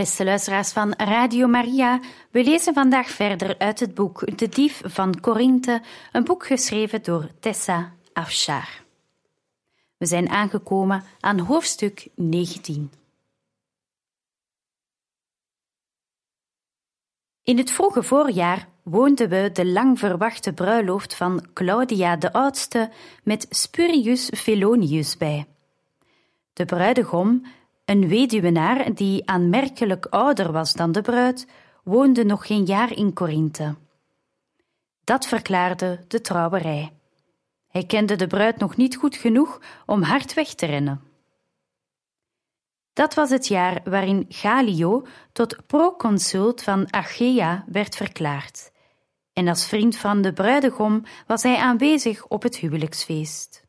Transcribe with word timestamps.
Beste 0.00 0.24
luisteraars 0.24 0.72
van 0.72 0.92
Radio 0.96 1.46
Maria, 1.46 2.00
we 2.30 2.44
lezen 2.44 2.74
vandaag 2.74 3.08
verder 3.10 3.58
uit 3.58 3.80
het 3.80 3.94
boek 3.94 4.38
De 4.38 4.48
Dief 4.48 4.80
van 4.84 5.20
Corinthe, 5.20 5.82
een 6.12 6.24
boek 6.24 6.46
geschreven 6.46 7.02
door 7.02 7.28
Tessa 7.40 7.92
Afshar. 8.12 8.82
We 9.96 10.06
zijn 10.06 10.28
aangekomen 10.28 11.04
aan 11.20 11.38
hoofdstuk 11.38 12.08
19. 12.14 12.92
In 17.42 17.58
het 17.58 17.70
vroege 17.70 18.02
voorjaar 18.02 18.68
woonden 18.82 19.28
we 19.28 19.50
de 19.52 19.66
lang 19.66 19.98
verwachte 19.98 20.52
bruiloft 20.52 21.14
van 21.14 21.46
Claudia 21.52 22.16
de 22.16 22.32
Oudste 22.32 22.90
met 23.22 23.46
Spurius 23.50 24.30
Felonius 24.34 25.16
bij. 25.16 25.46
De 26.52 26.64
bruidegom, 26.64 27.44
een 27.90 28.08
weduwenaar 28.08 28.94
die 28.94 29.26
aanmerkelijk 29.26 30.06
ouder 30.06 30.52
was 30.52 30.72
dan 30.72 30.92
de 30.92 31.00
bruid, 31.00 31.46
woonde 31.84 32.24
nog 32.24 32.46
geen 32.46 32.64
jaar 32.64 32.96
in 32.96 33.12
Corinthe. 33.12 33.74
Dat 35.04 35.26
verklaarde 35.26 36.04
de 36.08 36.20
trouwerij. 36.20 36.92
Hij 37.68 37.84
kende 37.84 38.16
de 38.16 38.26
bruid 38.26 38.58
nog 38.58 38.76
niet 38.76 38.96
goed 38.96 39.16
genoeg 39.16 39.60
om 39.86 40.02
hard 40.02 40.34
weg 40.34 40.54
te 40.54 40.66
rennen. 40.66 41.00
Dat 42.92 43.14
was 43.14 43.30
het 43.30 43.46
jaar 43.46 43.80
waarin 43.84 44.26
Galio 44.28 45.06
tot 45.32 45.66
proconsult 45.66 46.62
van 46.62 46.92
Achea 46.92 47.64
werd 47.66 47.96
verklaard, 47.96 48.70
en 49.32 49.48
als 49.48 49.66
vriend 49.66 49.96
van 49.96 50.22
de 50.22 50.32
bruidegom 50.32 51.02
was 51.26 51.42
hij 51.42 51.56
aanwezig 51.56 52.26
op 52.26 52.42
het 52.42 52.56
huwelijksfeest. 52.56 53.68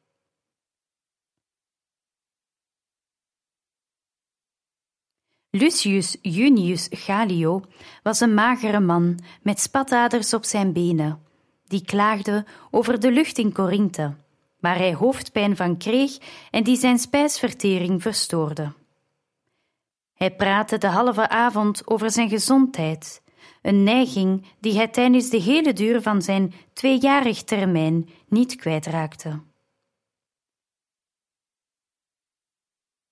Lucius 5.54 6.18
Junius 6.22 6.88
Galio 6.90 7.62
was 8.04 8.20
een 8.20 8.34
magere 8.34 8.80
man 8.80 9.20
met 9.42 9.60
spataders 9.60 10.34
op 10.34 10.44
zijn 10.44 10.74
benen, 10.74 11.20
die 11.68 11.86
klaagde 11.86 12.46
over 12.70 13.00
de 13.00 13.12
lucht 13.12 13.38
in 13.38 13.54
Corinthe, 13.54 14.14
waar 14.60 14.78
hij 14.78 14.94
hoofdpijn 14.94 15.56
van 15.56 15.78
kreeg 15.78 16.18
en 16.52 16.64
die 16.64 16.78
zijn 16.78 17.00
spijsvertering 17.00 18.02
verstoorde. 18.02 18.72
Hij 20.14 20.36
praatte 20.36 20.78
de 20.78 20.88
halve 20.88 21.30
avond 21.30 21.88
over 21.88 22.12
zijn 22.12 22.30
gezondheid, 22.30 23.22
een 23.62 23.84
neiging 23.84 24.46
die 24.60 24.76
hij 24.76 24.88
tijdens 24.88 25.30
de 25.30 25.42
hele 25.42 25.74
duur 25.74 26.02
van 26.02 26.22
zijn 26.22 26.54
tweejarig 26.74 27.44
termijn 27.44 28.10
niet 28.28 28.56
kwijtraakte. 28.56 29.40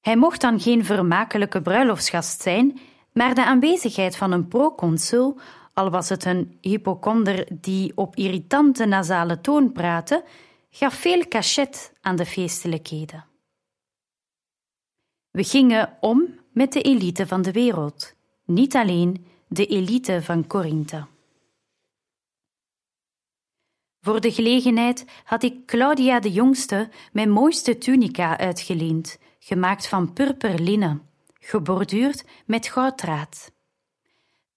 Hij 0.09 0.17
mocht 0.17 0.41
dan 0.41 0.59
geen 0.59 0.85
vermakelijke 0.85 1.61
bruiloftsgast 1.61 2.41
zijn, 2.41 2.79
maar 3.13 3.35
de 3.35 3.45
aanwezigheid 3.45 4.15
van 4.15 4.31
een 4.31 4.47
proconsul, 4.47 5.39
al 5.73 5.89
was 5.89 6.09
het 6.09 6.25
een 6.25 6.57
hypochonder 6.61 7.47
die 7.51 7.91
op 7.95 8.15
irritante 8.15 8.85
nasale 8.85 9.41
toon 9.41 9.71
praatte, 9.71 10.23
gaf 10.69 10.93
veel 10.93 11.27
cachet 11.27 11.93
aan 12.01 12.15
de 12.15 12.25
feestelijkheden. 12.25 13.25
We 15.31 15.43
gingen 15.43 15.97
om 15.99 16.39
met 16.53 16.73
de 16.73 16.81
elite 16.81 17.27
van 17.27 17.41
de 17.41 17.51
wereld, 17.51 18.15
niet 18.45 18.75
alleen 18.75 19.25
de 19.47 19.65
elite 19.65 20.21
van 20.21 20.47
Corinthe. 20.47 21.05
Voor 24.01 24.21
de 24.21 24.31
gelegenheid 24.31 25.05
had 25.23 25.43
ik 25.43 25.65
Claudia 25.65 26.19
de 26.19 26.31
Jongste 26.31 26.89
mijn 27.11 27.29
mooiste 27.29 27.77
tunica 27.77 28.37
uitgeleend, 28.37 29.17
gemaakt 29.39 29.87
van 29.87 30.13
purperlinnen, 30.13 31.09
geborduurd 31.39 32.25
met 32.45 32.67
gouddraad. 32.67 33.51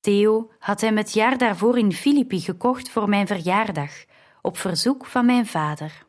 Theo 0.00 0.50
had 0.58 0.80
hem 0.80 0.96
het 0.96 1.12
jaar 1.12 1.38
daarvoor 1.38 1.78
in 1.78 1.92
Filippi 1.92 2.40
gekocht 2.40 2.90
voor 2.90 3.08
mijn 3.08 3.26
verjaardag, 3.26 4.04
op 4.42 4.58
verzoek 4.58 5.06
van 5.06 5.26
mijn 5.26 5.46
vader. 5.46 6.06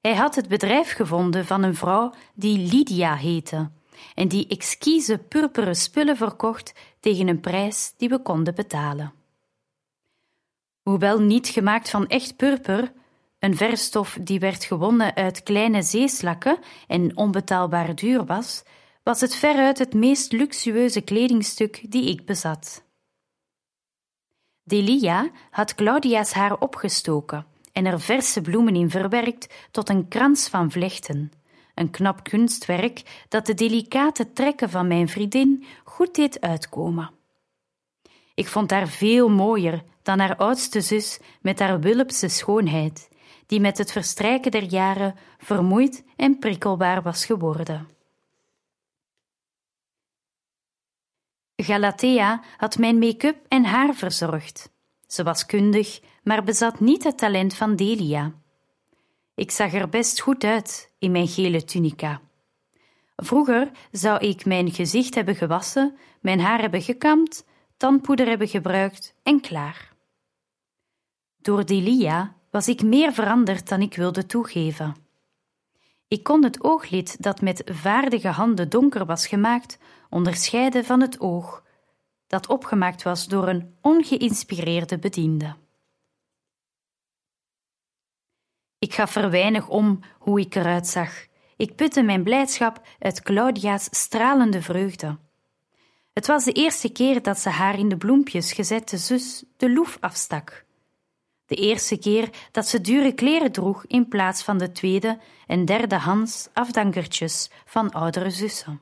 Hij 0.00 0.14
had 0.14 0.34
het 0.34 0.48
bedrijf 0.48 0.92
gevonden 0.92 1.46
van 1.46 1.62
een 1.62 1.74
vrouw 1.74 2.12
die 2.34 2.58
Lydia 2.58 3.14
heette 3.14 3.70
en 4.14 4.28
die 4.28 4.46
exquise 4.48 5.18
purperen 5.18 5.76
spullen 5.76 6.16
verkocht 6.16 6.74
tegen 7.00 7.28
een 7.28 7.40
prijs 7.40 7.94
die 7.96 8.08
we 8.08 8.18
konden 8.18 8.54
betalen. 8.54 9.12
Hoewel 10.82 11.20
niet 11.20 11.48
gemaakt 11.48 11.90
van 11.90 12.06
echt 12.06 12.36
purper, 12.36 12.92
een 13.38 13.56
verstof 13.56 14.18
die 14.20 14.38
werd 14.38 14.64
gewonnen 14.64 15.14
uit 15.14 15.42
kleine 15.42 15.82
zeeslakken 15.82 16.58
en 16.86 17.16
onbetaalbaar 17.16 17.94
duur 17.94 18.24
was, 18.24 18.62
was 19.02 19.20
het 19.20 19.34
veruit 19.34 19.78
het 19.78 19.94
meest 19.94 20.32
luxueuze 20.32 21.00
kledingstuk 21.00 21.90
die 21.90 22.10
ik 22.10 22.24
bezat. 22.24 22.84
Delia 24.62 25.30
had 25.50 25.74
Claudia's 25.74 26.32
haar 26.32 26.58
opgestoken 26.58 27.46
en 27.72 27.86
er 27.86 28.00
verse 28.00 28.40
bloemen 28.40 28.76
in 28.76 28.90
verwerkt 28.90 29.54
tot 29.70 29.88
een 29.88 30.08
krans 30.08 30.48
van 30.48 30.70
vlechten, 30.70 31.32
een 31.74 31.90
knap 31.90 32.22
kunstwerk 32.22 33.24
dat 33.28 33.46
de 33.46 33.54
delicate 33.54 34.32
trekken 34.32 34.70
van 34.70 34.86
mijn 34.86 35.08
vriendin 35.08 35.64
goed 35.84 36.14
deed 36.14 36.40
uitkomen. 36.40 37.10
Ik 38.34 38.48
vond 38.48 38.70
haar 38.70 38.88
veel 38.88 39.28
mooier 39.28 39.84
dan 40.02 40.18
haar 40.18 40.36
oudste 40.36 40.80
zus 40.80 41.18
met 41.40 41.58
haar 41.58 41.80
wulpse 41.80 42.28
schoonheid, 42.28 43.08
die 43.46 43.60
met 43.60 43.78
het 43.78 43.92
verstrijken 43.92 44.50
der 44.50 44.62
jaren 44.62 45.14
vermoeid 45.38 46.04
en 46.16 46.38
prikkelbaar 46.38 47.02
was 47.02 47.24
geworden. 47.24 47.88
Galatea 51.56 52.42
had 52.56 52.78
mijn 52.78 52.98
make-up 52.98 53.36
en 53.48 53.64
haar 53.64 53.94
verzorgd. 53.94 54.70
Ze 55.06 55.22
was 55.22 55.46
kundig, 55.46 56.00
maar 56.22 56.44
bezat 56.44 56.80
niet 56.80 57.04
het 57.04 57.18
talent 57.18 57.54
van 57.54 57.76
Delia. 57.76 58.32
Ik 59.34 59.50
zag 59.50 59.72
er 59.72 59.88
best 59.88 60.20
goed 60.20 60.44
uit 60.44 60.92
in 60.98 61.10
mijn 61.10 61.28
gele 61.28 61.64
tunica. 61.64 62.20
Vroeger 63.16 63.70
zou 63.90 64.18
ik 64.26 64.44
mijn 64.44 64.70
gezicht 64.70 65.14
hebben 65.14 65.36
gewassen, 65.36 65.96
mijn 66.20 66.40
haar 66.40 66.60
hebben 66.60 66.82
gekamd, 66.82 67.44
tandpoeder 67.76 68.26
hebben 68.26 68.48
gebruikt 68.48 69.14
en 69.22 69.40
klaar. 69.40 69.92
Door 71.36 71.66
Delia 71.66 72.35
was 72.56 72.68
ik 72.68 72.82
meer 72.82 73.12
veranderd 73.12 73.68
dan 73.68 73.80
ik 73.80 73.96
wilde 73.96 74.26
toegeven. 74.26 74.96
Ik 76.08 76.22
kon 76.22 76.44
het 76.44 76.64
ooglid 76.64 77.22
dat 77.22 77.40
met 77.40 77.62
vaardige 77.64 78.28
handen 78.28 78.68
donker 78.68 79.06
was 79.06 79.26
gemaakt, 79.26 79.78
onderscheiden 80.10 80.84
van 80.84 81.00
het 81.00 81.20
oog, 81.20 81.62
dat 82.26 82.46
opgemaakt 82.46 83.02
was 83.02 83.26
door 83.26 83.48
een 83.48 83.74
ongeïnspireerde 83.80 84.98
bediende. 84.98 85.56
Ik 88.78 88.94
gaf 88.94 89.16
er 89.16 89.30
weinig 89.30 89.68
om 89.68 90.00
hoe 90.18 90.40
ik 90.40 90.54
eruit 90.54 90.86
zag. 90.86 91.26
Ik 91.56 91.74
putte 91.74 92.02
mijn 92.02 92.22
blijdschap 92.22 92.86
uit 92.98 93.22
Claudia's 93.22 93.88
stralende 93.90 94.62
vreugde. 94.62 95.18
Het 96.12 96.26
was 96.26 96.44
de 96.44 96.52
eerste 96.52 96.92
keer 96.92 97.22
dat 97.22 97.38
ze 97.38 97.48
haar 97.48 97.78
in 97.78 97.88
de 97.88 97.96
bloempjes 97.96 98.52
gezette 98.52 98.96
zus 98.96 99.44
de 99.56 99.72
loef 99.72 99.96
afstak. 100.00 100.65
De 101.46 101.54
eerste 101.54 101.98
keer 101.98 102.48
dat 102.52 102.66
ze 102.66 102.80
dure 102.80 103.12
kleren 103.12 103.52
droeg 103.52 103.86
in 103.86 104.08
plaats 104.08 104.42
van 104.42 104.58
de 104.58 104.72
tweede 104.72 105.18
en 105.46 105.64
derde 105.64 105.96
hands 105.96 106.48
afdankertjes 106.52 107.50
van 107.64 107.90
oudere 107.90 108.30
zussen. 108.30 108.80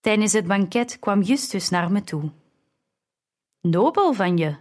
Tijdens 0.00 0.32
het 0.32 0.46
banket 0.46 0.98
kwam 0.98 1.22
Justus 1.22 1.68
naar 1.68 1.92
me 1.92 2.04
toe. 2.04 2.30
Nobel 3.60 4.12
van 4.12 4.36
je, 4.36 4.56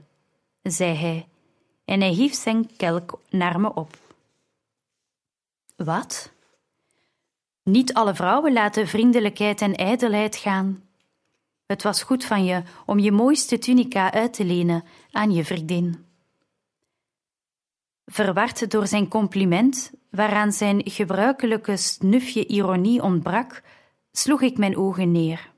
zei 0.62 0.96
hij, 0.96 1.28
en 1.86 2.00
hij 2.02 2.10
hief 2.10 2.34
zijn 2.34 2.76
kelk 2.76 3.22
naar 3.30 3.60
me 3.60 3.74
op. 3.74 3.98
Wat? 5.76 6.32
Niet 7.64 7.94
alle 7.94 8.16
vrouwen 8.16 8.54
laten 8.54 8.88
vriendelijkheid 8.88 9.62
en 9.62 9.76
ijdelheid 9.76 10.36
gaan. 10.36 10.91
Het 11.72 11.84
was 11.84 12.04
goed 12.04 12.26
van 12.26 12.44
je 12.44 12.64
om 12.86 13.00
je 13.00 13.12
mooiste 13.12 13.58
tunica 13.58 14.12
uit 14.12 14.34
te 14.34 14.46
lenen 14.46 14.84
aan 15.12 15.32
je 15.32 15.46
vriendin. 15.46 16.06
Verward 18.06 18.72
door 18.72 18.88
zijn 18.88 19.08
compliment, 19.08 19.92
waaraan 20.10 20.52
zijn 20.52 20.82
gebruikelijke 20.86 21.78
snufje 21.78 22.46
ironie 22.46 23.02
ontbrak, 23.02 23.64
sloeg 24.12 24.42
ik 24.42 24.58
mijn 24.58 24.78
ogen 24.78 25.12
neer. 25.12 25.52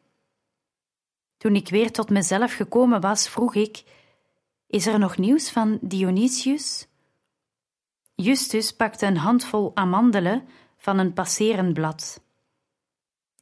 Toen 1.37 1.55
ik 1.55 1.69
weer 1.69 1.91
tot 1.91 2.09
mezelf 2.09 2.53
gekomen 2.53 3.01
was, 3.01 3.29
vroeg 3.29 3.55
ik: 3.55 3.83
Is 4.67 4.87
er 4.87 4.99
nog 4.99 5.17
nieuws 5.17 5.51
van 5.51 5.77
Dionysius? 5.81 6.87
Justus 8.15 8.71
pakte 8.71 9.05
een 9.05 9.17
handvol 9.17 9.71
amandelen 9.73 10.47
van 10.77 10.97
een 10.97 11.13
passerend 11.13 11.73
blad. 11.73 12.21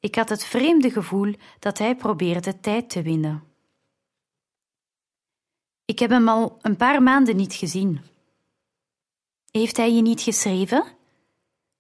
Ik 0.02 0.16
had 0.16 0.30
het 0.30 0.46
vreemde 0.46 0.92
gevoel 0.92 1.34
dat 1.60 1.78
hij 1.78 1.96
probeerde 1.96 2.60
tijd 2.60 2.90
te 2.90 3.02
winnen. 3.02 3.44
Ik 5.86 6.00
heb 6.00 6.10
hem 6.10 6.28
al 6.28 6.58
een 6.62 6.76
paar 6.76 7.04
maanden 7.04 7.36
niet 7.36 7.54
gezien. 7.54 8.02
Heeft 9.52 9.78
hij 9.78 9.94
je 9.94 10.02
niet 10.02 10.22
geschreven? 10.22 10.86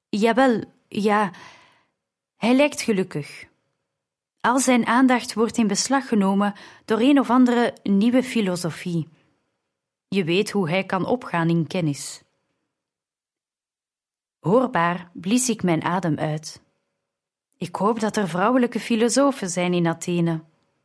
Jawel, 0.10 0.64
ja. 0.88 1.32
Hij 2.36 2.56
lijkt 2.56 2.82
gelukkig. 2.82 3.50
Al 4.40 4.60
zijn 4.60 4.86
aandacht 4.86 5.34
wordt 5.34 5.58
in 5.58 5.68
beslag 5.68 6.08
genomen 6.08 6.54
door 6.86 7.00
een 7.00 7.20
of 7.20 7.30
andere 7.30 7.78
nieuwe 7.84 8.24
filosofie. 8.24 9.08
Je 10.08 10.24
weet 10.24 10.52
hoe 10.52 10.70
hij 10.70 10.84
kan 10.84 11.06
opgaan 11.06 11.50
in 11.50 11.68
kennis. 11.68 12.24
Hoorbaar 14.40 15.12
blies 15.14 15.50
ik 15.50 15.64
mijn 15.64 15.84
adem 15.84 16.18
uit. 16.18 16.62
Ik 17.62 17.76
hoop 17.76 18.00
dat 18.00 18.18
er 18.18 18.30
vrouwelijke 18.30 18.80
filosofen 18.80 19.50
zijn 19.50 19.74
in 19.74 19.88
Athene, 19.88 20.40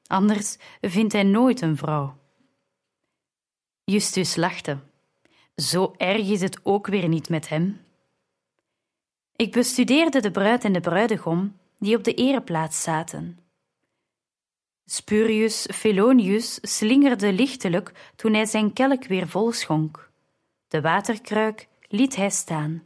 anders 0.07 0.57
vindt 0.81 1.13
hij 1.13 1.23
nooit 1.23 1.61
een 1.61 1.77
vrouw. 1.77 2.17
Justus 3.85 4.37
lachte. 4.37 4.79
Zo 5.57 5.95
erg 5.97 6.29
is 6.29 6.41
het 6.41 6.59
ook 6.63 6.87
weer 6.87 7.09
niet 7.09 7.29
met 7.29 7.49
hem. 7.49 7.81
Ik 9.37 9.53
bestudeerde 9.53 10.21
de 10.21 10.31
bruid 10.31 10.65
en 10.65 10.73
de 10.73 10.81
bruidegom 10.81 11.57
die 11.79 11.97
op 11.97 12.05
de 12.05 12.15
ereplaats 12.15 12.83
zaten. 12.83 13.39
Spurius 14.85 15.69
Felonius 15.73 16.59
slingerde 16.63 17.33
lichtelijk 17.33 18.13
toen 18.17 18.35
hij 18.35 18.47
zijn 18.47 18.73
kelk 18.73 19.05
weer 19.05 19.29
vol 19.29 19.53
schonk. 19.53 20.11
De 20.69 20.81
waterkruik 20.81 21.69
liet 21.89 22.17
hij 22.17 22.31
staan. 22.31 22.83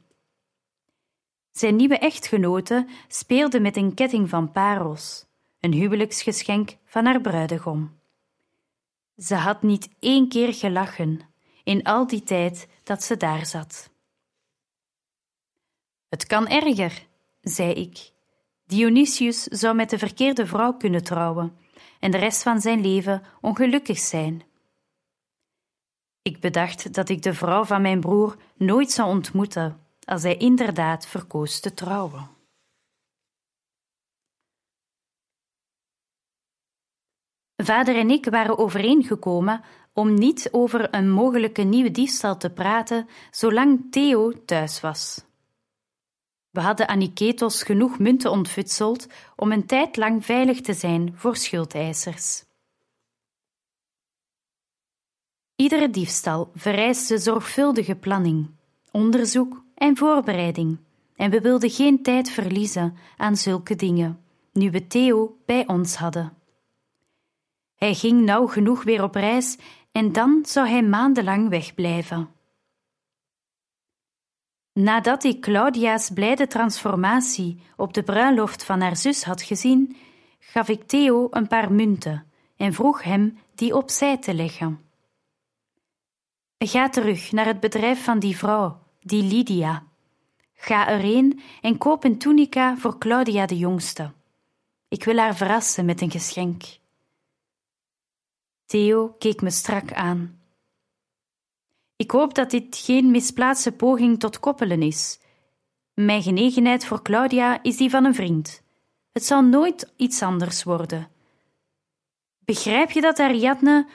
Zijn 1.50 1.76
nieuwe 1.76 1.99
echtgenote 1.99 2.87
speelde 3.08 3.61
met 3.61 3.76
een 3.76 3.94
ketting 3.94 4.29
van 4.29 4.52
parels, 4.52 5.26
een 5.61 5.73
huwelijksgeschenk 5.73 6.76
van 6.85 7.05
haar 7.05 7.20
bruidegom. 7.20 7.99
Ze 9.17 9.35
had 9.35 9.62
niet 9.62 9.88
één 9.99 10.29
keer 10.29 10.55
gelachen 10.55 11.20
in 11.64 11.82
al 11.82 12.06
die 12.06 12.23
tijd 12.23 12.69
dat 12.82 13.02
ze 13.02 13.17
daar 13.17 13.47
zat. 13.47 13.91
Het 16.08 16.26
kan 16.26 16.49
erger, 16.49 17.06
zei 17.41 17.73
ik. 17.73 18.12
Dionysius 18.67 19.43
zou 19.43 19.75
met 19.75 19.91
de 19.91 19.99
verkeerde 19.99 20.47
vrouw 20.47 20.73
kunnen 20.73 21.05
trouwen 21.05 21.56
en 22.00 22.11
de 22.11 22.19
rest 22.19 22.43
van 22.43 22.61
zijn 22.61 22.81
leven 22.81 23.23
ongelukkig 23.41 23.99
zijn. 23.99 24.43
Ik 26.23 26.41
bedacht 26.41 26.94
dat 26.94 27.08
ik 27.08 27.23
de 27.23 27.35
vrouw 27.35 27.64
van 27.64 27.82
mijn 27.82 28.00
broer 28.00 28.37
nooit 28.56 28.91
zou 28.91 29.08
ontmoeten 29.08 29.81
als 30.11 30.23
hij 30.23 30.37
inderdaad 30.37 31.07
verkoos 31.07 31.61
te 31.61 31.75
trouwen. 31.75 32.29
Vader 37.57 37.97
en 37.97 38.11
ik 38.11 38.25
waren 38.25 38.59
overeengekomen 38.59 39.62
om 39.93 40.15
niet 40.15 40.49
over 40.53 40.95
een 40.95 41.11
mogelijke 41.11 41.62
nieuwe 41.62 41.91
diefstal 41.91 42.37
te 42.37 42.51
praten 42.51 43.09
zolang 43.31 43.87
Theo 43.91 44.45
thuis 44.45 44.81
was. 44.81 45.25
We 46.51 46.61
hadden 46.61 46.89
Aniketos 46.89 47.62
genoeg 47.62 47.99
munten 47.99 48.31
ontfutseld 48.31 49.07
om 49.37 49.53
een 49.53 49.67
tijd 49.67 49.97
lang 49.97 50.25
veilig 50.25 50.61
te 50.61 50.75
zijn 50.75 51.12
voor 51.17 51.37
schuldeisers. 51.37 52.45
Iedere 55.57 55.91
diefstal 55.91 56.51
vereiste 56.55 57.19
zorgvuldige 57.19 57.95
planning, 57.95 58.51
onderzoek 58.91 59.62
en 59.81 59.97
voorbereiding, 59.97 60.79
en 61.17 61.31
we 61.31 61.41
wilden 61.41 61.71
geen 61.71 62.03
tijd 62.03 62.31
verliezen 62.31 62.97
aan 63.17 63.37
zulke 63.37 63.77
dingen, 63.77 64.25
nu 64.53 64.71
we 64.71 64.87
Theo 64.87 65.37
bij 65.47 65.67
ons 65.67 65.97
hadden. 65.97 66.32
Hij 67.77 67.94
ging 67.94 68.25
nauw 68.25 68.47
genoeg 68.47 68.82
weer 68.82 69.03
op 69.03 69.15
reis 69.15 69.59
en 69.93 70.12
dan 70.12 70.41
zou 70.43 70.69
hij 70.69 70.82
maandenlang 70.82 71.49
wegblijven. 71.49 72.29
Nadat 74.73 75.25
ik 75.25 75.41
Claudia's 75.41 76.11
blijde 76.11 76.47
transformatie 76.47 77.61
op 77.76 77.94
de 77.94 78.03
bruiloft 78.03 78.65
van 78.65 78.81
haar 78.81 78.97
zus 78.97 79.25
had 79.25 79.43
gezien, 79.43 79.97
gaf 80.38 80.69
ik 80.69 80.83
Theo 80.83 81.26
een 81.31 81.47
paar 81.47 81.73
munten 81.73 82.26
en 82.56 82.73
vroeg 82.73 83.03
hem 83.03 83.38
die 83.55 83.76
opzij 83.76 84.19
te 84.19 84.35
leggen. 84.35 84.81
Ga 86.59 86.88
terug 86.88 87.33
naar 87.33 87.47
het 87.47 87.61
bedrijf 87.61 88.05
van 88.05 88.19
die 88.19 88.37
vrouw, 88.37 88.79
die 89.00 89.23
Lydia. 89.23 89.87
Ga 90.55 90.88
erheen 90.88 91.41
en 91.61 91.79
koop 91.79 92.05
een 92.05 92.19
tunica 92.19 92.76
voor 92.76 92.99
Claudia 92.99 93.47
de 93.47 93.58
jongste. 93.58 94.12
Ik 94.88 95.05
wil 95.05 95.17
haar 95.17 95.37
verrassen 95.37 95.85
met 95.85 96.00
een 96.00 96.11
geschenk. 96.11 96.62
Theo 98.67 99.14
keek 99.19 99.43
me 99.43 99.50
strak 99.50 99.93
aan. 99.93 100.41
Ik 101.97 102.11
hoop 102.11 102.35
dat 102.35 102.50
dit 102.50 102.76
geen 102.76 103.11
misplaatste 103.11 103.73
poging 103.73 104.19
tot 104.19 104.41
koppelen 104.41 104.82
is. 104.82 105.19
Mijn 105.94 106.23
genegenheid 106.23 106.85
voor 106.85 107.02
Claudia 107.02 107.62
is 107.62 107.76
die 107.76 107.91
van 107.91 108.05
een 108.05 108.14
vriend. 108.14 108.62
Het 109.12 109.25
zal 109.25 109.43
nooit 109.43 109.93
iets 109.97 110.23
anders 110.23 110.62
worden. 110.62 111.08
Begrijp 112.44 112.91
je 112.91 113.00
dat, 113.00 113.19
Ariadne? 113.19 113.88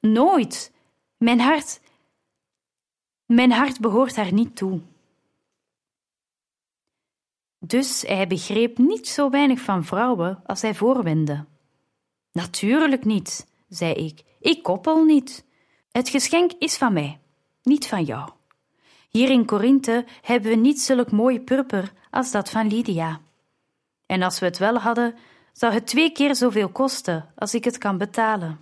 Nooit. 0.00 0.72
Mijn 1.16 1.40
hart. 1.40 1.80
Mijn 3.32 3.52
hart 3.52 3.80
behoort 3.80 4.16
haar 4.16 4.32
niet 4.32 4.56
toe. 4.56 4.80
Dus 7.58 8.02
hij 8.06 8.26
begreep 8.26 8.78
niet 8.78 9.08
zo 9.08 9.30
weinig 9.30 9.60
van 9.60 9.84
vrouwen 9.84 10.42
als 10.46 10.62
hij 10.62 10.74
voorwendde. 10.74 11.44
Natuurlijk 12.32 13.04
niet, 13.04 13.46
zei 13.68 13.92
ik. 13.92 14.22
Ik 14.40 14.62
koppel 14.62 15.04
niet. 15.04 15.44
Het 15.90 16.08
geschenk 16.08 16.52
is 16.58 16.76
van 16.76 16.92
mij 16.92 17.20
niet 17.62 17.86
van 17.86 18.04
jou. 18.04 18.30
Hier 19.08 19.30
in 19.30 19.44
Korinthe 19.44 20.04
hebben 20.22 20.50
we 20.50 20.56
niet 20.56 20.80
zulk 20.80 21.10
mooi 21.10 21.40
purper 21.40 21.92
als 22.10 22.30
dat 22.30 22.50
van 22.50 22.66
Lydia. 22.66 23.20
En 24.06 24.22
als 24.22 24.38
we 24.38 24.46
het 24.46 24.58
wel 24.58 24.76
hadden, 24.76 25.14
zou 25.52 25.72
het 25.72 25.86
twee 25.86 26.12
keer 26.12 26.34
zoveel 26.34 26.68
kosten 26.68 27.32
als 27.36 27.54
ik 27.54 27.64
het 27.64 27.78
kan 27.78 27.98
betalen. 27.98 28.58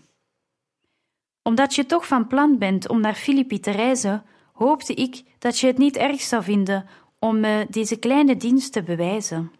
Omdat 1.42 1.74
je 1.74 1.86
toch 1.86 2.06
van 2.06 2.26
plan 2.26 2.58
bent 2.58 2.88
om 2.88 3.00
naar 3.00 3.14
Filippi 3.14 3.60
te 3.60 3.70
reizen, 3.70 4.24
hoopte 4.64 4.94
ik 4.94 5.22
dat 5.38 5.58
je 5.58 5.66
het 5.66 5.78
niet 5.78 5.96
erg 5.96 6.20
zou 6.20 6.42
vinden 6.42 6.86
om 7.18 7.40
me 7.40 7.66
deze 7.70 7.96
kleine 7.96 8.36
dienst 8.36 8.72
te 8.72 8.82
bewijzen. 8.82 9.52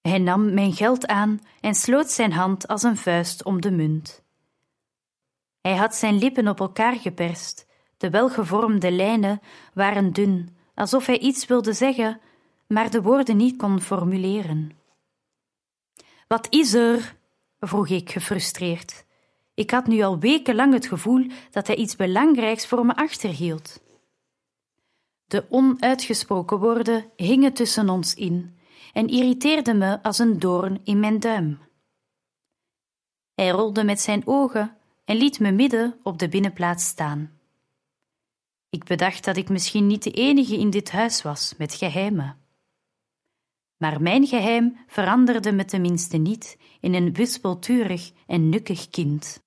Hij 0.00 0.18
nam 0.18 0.54
mijn 0.54 0.72
geld 0.72 1.06
aan 1.06 1.40
en 1.60 1.74
sloot 1.74 2.10
zijn 2.10 2.32
hand 2.32 2.68
als 2.68 2.82
een 2.82 2.96
vuist 2.96 3.44
om 3.44 3.60
de 3.60 3.70
munt. 3.70 4.22
Hij 5.60 5.76
had 5.76 5.94
zijn 5.94 6.18
lippen 6.18 6.48
op 6.48 6.60
elkaar 6.60 6.94
geperst. 6.94 7.66
De 7.96 8.10
welgevormde 8.10 8.90
lijnen 8.90 9.40
waren 9.74 10.12
dun, 10.12 10.56
alsof 10.74 11.06
hij 11.06 11.18
iets 11.18 11.46
wilde 11.46 11.72
zeggen, 11.72 12.20
maar 12.66 12.90
de 12.90 13.02
woorden 13.02 13.36
niet 13.36 13.56
kon 13.56 13.80
formuleren. 13.80 14.78
Wat 16.28 16.46
is 16.50 16.74
er? 16.74 17.16
vroeg 17.60 17.88
ik 17.88 18.10
gefrustreerd. 18.10 19.06
Ik 19.58 19.70
had 19.70 19.86
nu 19.86 20.02
al 20.02 20.18
wekenlang 20.18 20.72
het 20.72 20.86
gevoel 20.86 21.26
dat 21.50 21.66
hij 21.66 21.76
iets 21.76 21.96
belangrijks 21.96 22.66
voor 22.66 22.86
me 22.86 22.96
achterhield. 22.96 23.82
De 25.26 25.46
onuitgesproken 25.48 26.58
woorden 26.58 27.10
hingen 27.16 27.52
tussen 27.52 27.88
ons 27.88 28.14
in 28.14 28.56
en 28.92 29.08
irriteerden 29.08 29.78
me 29.78 30.02
als 30.02 30.18
een 30.18 30.38
doorn 30.38 30.80
in 30.84 31.00
mijn 31.00 31.20
duim. 31.20 31.58
Hij 33.34 33.48
rolde 33.48 33.84
met 33.84 34.00
zijn 34.00 34.26
ogen 34.26 34.76
en 35.04 35.16
liet 35.16 35.40
me 35.40 35.52
midden 35.52 35.98
op 36.02 36.18
de 36.18 36.28
binnenplaats 36.28 36.86
staan. 36.86 37.38
Ik 38.70 38.84
bedacht 38.84 39.24
dat 39.24 39.36
ik 39.36 39.48
misschien 39.48 39.86
niet 39.86 40.02
de 40.02 40.10
enige 40.10 40.58
in 40.58 40.70
dit 40.70 40.90
huis 40.90 41.22
was 41.22 41.54
met 41.56 41.74
geheimen. 41.74 42.36
Maar 43.76 44.02
mijn 44.02 44.26
geheim 44.26 44.76
veranderde 44.86 45.52
me 45.52 45.64
tenminste 45.64 46.16
niet 46.16 46.58
in 46.80 46.94
een 46.94 47.12
wispelturig 47.12 48.12
en 48.26 48.48
nukkig 48.48 48.90
kind. 48.90 49.46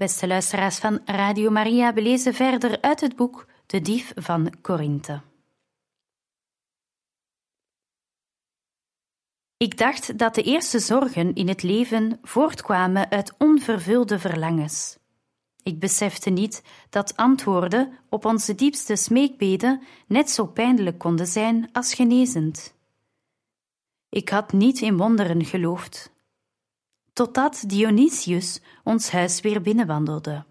Beste 0.00 0.26
luisteraars 0.26 0.78
van 0.78 1.00
Radio 1.04 1.50
Maria, 1.50 1.92
we 1.94 2.02
lezen 2.02 2.34
verder 2.34 2.80
uit 2.80 3.00
het 3.00 3.16
boek 3.16 3.46
De 3.66 3.80
Dief 3.80 4.12
van 4.14 4.52
Korinthe. 4.60 5.20
Ik 9.56 9.78
dacht 9.78 10.18
dat 10.18 10.34
de 10.34 10.42
eerste 10.42 10.78
zorgen 10.78 11.34
in 11.34 11.48
het 11.48 11.62
leven 11.62 12.18
voortkwamen 12.22 13.10
uit 13.10 13.34
onvervulde 13.38 14.18
verlangens. 14.18 14.98
Ik 15.62 15.78
besefte 15.78 16.30
niet 16.30 16.62
dat 16.90 17.16
antwoorden 17.16 17.98
op 18.08 18.24
onze 18.24 18.54
diepste 18.54 18.96
smeekbeden 18.96 19.82
net 20.06 20.30
zo 20.30 20.46
pijnlijk 20.46 20.98
konden 20.98 21.26
zijn 21.26 21.68
als 21.72 21.94
genezend. 21.94 22.74
Ik 24.08 24.28
had 24.28 24.52
niet 24.52 24.80
in 24.80 24.96
wonderen 24.96 25.44
geloofd, 25.44 26.12
totdat 27.20 27.64
Dionysius 27.66 28.60
ons 28.84 29.10
huis 29.10 29.40
weer 29.40 29.60
binnenwandelde. 29.60 30.44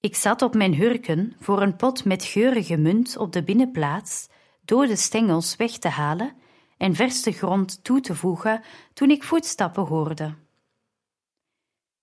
Ik 0.00 0.16
zat 0.16 0.42
op 0.42 0.54
mijn 0.54 0.74
hurken 0.74 1.36
voor 1.40 1.62
een 1.62 1.76
pot 1.76 2.04
met 2.04 2.24
geurige 2.24 2.76
munt 2.76 3.16
op 3.16 3.32
de 3.32 3.42
binnenplaats 3.42 4.28
dode 4.64 4.96
stengels 4.96 5.56
weg 5.56 5.78
te 5.78 5.88
halen 5.88 6.32
en 6.76 6.94
verse 6.94 7.32
grond 7.32 7.84
toe 7.84 8.00
te 8.00 8.14
voegen 8.14 8.62
toen 8.94 9.10
ik 9.10 9.24
voetstappen 9.24 9.84
hoorde. 9.84 10.34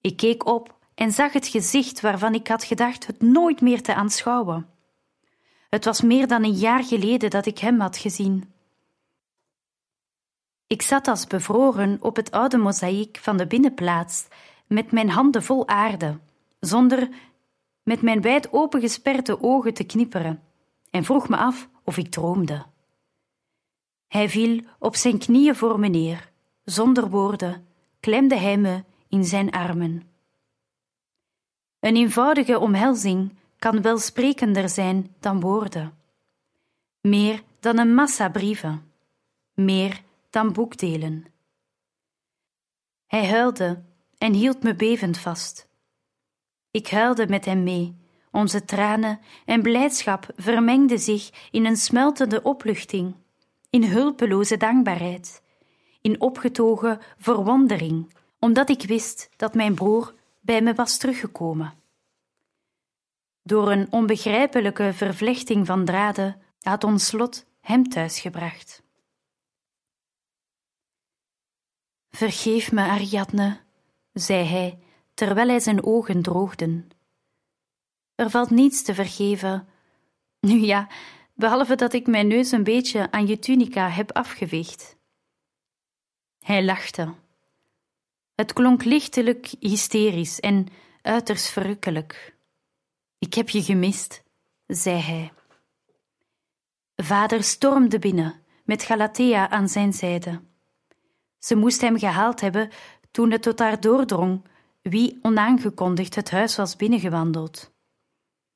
Ik 0.02 0.18
keek 0.18 0.46
op 0.46 0.76
en 0.96 1.12
zag 1.12 1.34
het 1.34 1.48
gezicht 1.48 2.02
waarvan 2.02 2.34
ik 2.34 2.48
had 2.48 2.64
gedacht 2.64 3.08
het 3.08 3.22
nooit 3.22 3.62
meer 3.62 3.82
te 3.82 3.94
aanschouwen. 3.94 4.70
Het 5.70 5.86
was 5.86 6.02
meer 6.02 6.28
dan 6.28 6.44
een 6.44 6.58
jaar 6.58 6.84
geleden 6.84 7.30
dat 7.30 7.46
ik 7.46 7.58
hem 7.58 7.80
had 7.80 7.98
gezien. 7.98 8.55
Ik 10.68 10.82
zat 10.82 11.08
als 11.08 11.28
bevroren 11.28 11.98
op 12.02 12.16
het 12.16 12.32
oude 12.32 12.58
mozaïek 12.58 13.18
van 13.18 13.38
de 13.38 13.48
binnenplaats, 13.48 14.28
met 14.68 14.92
mijn 14.92 15.10
handen 15.10 15.44
vol 15.44 15.68
aarde, 15.68 16.20
zonder 16.60 17.10
met 17.84 18.02
mijn 18.02 18.22
wijd 18.22 18.54
opengesperde 18.54 19.42
ogen 19.42 19.74
te 19.74 19.84
knipperen, 19.84 20.44
en 20.90 21.04
vroeg 21.04 21.30
me 21.30 21.38
af 21.38 21.70
of 21.84 21.98
ik 21.98 22.12
droomde. 22.12 22.66
Hij 24.08 24.30
viel 24.30 24.62
op 24.80 24.96
zijn 24.96 25.18
knieën 25.18 25.56
voor 25.56 25.80
me 25.80 25.88
neer, 25.88 26.32
zonder 26.64 27.10
woorden, 27.10 27.68
klemde 28.00 28.36
hij 28.36 28.58
me 28.58 28.84
in 29.10 29.26
zijn 29.26 29.52
armen. 29.52 30.04
Een 31.80 31.96
eenvoudige 31.96 32.60
omhelzing 32.60 33.34
kan 33.60 33.82
wel 33.82 33.98
sprekender 33.98 34.70
zijn 34.70 35.16
dan 35.20 35.40
woorden. 35.40 35.98
Meer 37.02 37.44
dan 37.60 37.78
een 37.78 37.94
massa 37.94 38.30
brieven, 38.30 38.92
meer 39.54 40.04
dan 40.36 40.54
boekdelen. 40.54 41.26
Hij 43.06 43.28
huilde 43.28 43.84
en 44.18 44.34
hield 44.34 44.64
me 44.64 44.76
bevend 44.76 45.18
vast. 45.18 45.68
Ik 46.72 46.90
huilde 46.90 47.28
met 47.28 47.46
hem 47.46 47.64
mee. 47.64 47.96
Onze 48.32 48.66
tranen 48.66 49.20
en 49.46 49.62
blijdschap 49.62 50.28
vermengden 50.36 51.00
zich 51.00 51.50
in 51.52 51.66
een 51.66 51.78
smeltende 51.78 52.44
opluchting, 52.44 53.16
in 53.70 53.84
hulpeloze 53.84 54.58
dankbaarheid, 54.58 55.42
in 56.02 56.22
opgetogen 56.22 57.00
verwondering, 57.18 58.16
omdat 58.40 58.70
ik 58.70 58.82
wist 58.82 59.30
dat 59.36 59.54
mijn 59.54 59.76
broer 59.76 60.14
bij 60.42 60.62
me 60.62 60.74
was 60.74 60.98
teruggekomen. 60.98 61.74
Door 63.44 63.72
een 63.72 63.88
onbegrijpelijke 63.92 64.94
vervlechting 64.94 65.66
van 65.66 65.86
draden 65.86 66.42
had 66.60 66.84
ons 66.84 67.12
lot 67.12 67.46
hem 67.62 67.90
thuisgebracht. 67.90 68.85
Vergeef 72.16 72.72
me, 72.72 72.82
Ariadne, 72.82 73.60
zei 74.14 74.44
hij, 74.44 74.80
terwijl 75.14 75.48
hij 75.48 75.60
zijn 75.60 75.84
ogen 75.84 76.22
droogden. 76.22 76.90
Er 78.16 78.30
valt 78.30 78.50
niets 78.50 78.84
te 78.84 78.94
vergeven. 78.94 79.68
Nu 80.40 80.60
ja, 80.60 80.88
behalve 81.34 81.76
dat 81.76 81.94
ik 81.94 82.08
mijn 82.08 82.28
neus 82.28 82.52
een 82.52 82.64
beetje 82.64 83.12
aan 83.12 83.28
je 83.28 83.40
tunica 83.40 83.90
heb 83.90 84.12
afgeveegd. 84.12 84.98
Hij 86.40 86.66
lachte. 86.66 87.14
Het 88.36 88.54
klonk 88.54 88.84
lichtelijk 88.84 89.54
hysterisch 89.60 90.40
en 90.40 90.68
uiterst 91.02 91.48
verrukkelijk. 91.50 92.36
Ik 93.20 93.34
heb 93.34 93.50
je 93.50 93.64
gemist, 93.64 94.24
zei 94.68 95.00
hij. 95.00 95.34
Vader 96.96 97.44
stormde 97.44 98.00
binnen, 98.00 98.42
met 98.64 98.84
Galatea 98.84 99.50
aan 99.50 99.70
zijn 99.70 99.94
zijde. 99.94 100.42
Ze 101.46 101.56
moest 101.56 101.82
hem 101.82 102.00
gehaald 102.00 102.42
hebben 102.42 102.70
toen 103.12 103.32
het 103.32 103.42
tot 103.42 103.60
haar 103.60 103.80
doordrong 103.80 104.42
wie 104.82 105.20
onaangekondigd 105.22 106.16
het 106.16 106.32
huis 106.32 106.56
was 106.56 106.76
binnengewandeld. 106.76 107.72